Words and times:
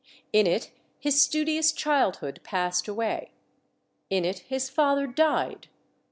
In 0.33 0.47
it 0.47 0.71
his 0.97 1.21
studious 1.21 1.71
childhood 1.71 2.39
passed 2.43 2.87
away. 2.87 3.29
In 4.09 4.25
it 4.25 4.39
his 4.39 4.67
father 4.67 5.05
died. 5.05 5.67